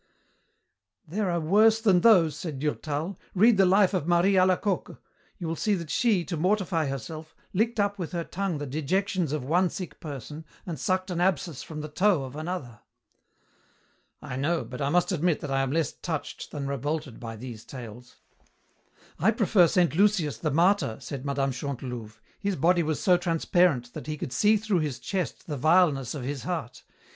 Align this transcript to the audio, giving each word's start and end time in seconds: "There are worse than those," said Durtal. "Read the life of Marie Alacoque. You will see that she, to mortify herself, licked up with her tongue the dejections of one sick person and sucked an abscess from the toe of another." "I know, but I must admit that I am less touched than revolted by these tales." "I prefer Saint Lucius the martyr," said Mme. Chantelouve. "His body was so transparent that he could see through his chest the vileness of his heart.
"There 1.07 1.29
are 1.29 1.39
worse 1.39 1.79
than 1.79 2.01
those," 2.01 2.35
said 2.35 2.57
Durtal. 2.57 3.19
"Read 3.35 3.57
the 3.57 3.67
life 3.67 3.93
of 3.93 4.07
Marie 4.07 4.33
Alacoque. 4.35 4.97
You 5.37 5.47
will 5.47 5.55
see 5.55 5.75
that 5.75 5.91
she, 5.91 6.25
to 6.25 6.35
mortify 6.35 6.87
herself, 6.87 7.35
licked 7.53 7.79
up 7.79 7.99
with 7.99 8.11
her 8.11 8.23
tongue 8.23 8.57
the 8.57 8.65
dejections 8.65 9.31
of 9.31 9.43
one 9.43 9.69
sick 9.69 9.99
person 9.99 10.43
and 10.65 10.79
sucked 10.79 11.11
an 11.11 11.21
abscess 11.21 11.61
from 11.61 11.81
the 11.81 11.87
toe 11.87 12.23
of 12.23 12.35
another." 12.35 12.79
"I 14.23 14.37
know, 14.37 14.63
but 14.65 14.81
I 14.81 14.89
must 14.89 15.11
admit 15.11 15.39
that 15.41 15.51
I 15.51 15.61
am 15.61 15.71
less 15.71 15.91
touched 15.91 16.49
than 16.49 16.67
revolted 16.67 17.19
by 17.19 17.35
these 17.35 17.63
tales." 17.63 18.15
"I 19.19 19.29
prefer 19.29 19.67
Saint 19.67 19.95
Lucius 19.95 20.39
the 20.39 20.49
martyr," 20.49 20.97
said 20.99 21.27
Mme. 21.27 21.51
Chantelouve. 21.51 22.19
"His 22.39 22.55
body 22.55 22.81
was 22.81 22.99
so 22.99 23.17
transparent 23.17 23.93
that 23.93 24.07
he 24.07 24.17
could 24.17 24.33
see 24.33 24.57
through 24.57 24.79
his 24.79 24.97
chest 24.97 25.45
the 25.45 25.57
vileness 25.57 26.15
of 26.15 26.23
his 26.23 26.41
heart. 26.41 26.83